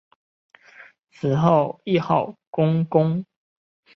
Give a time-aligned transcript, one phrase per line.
[1.11, 3.23] 死后谥号恭公。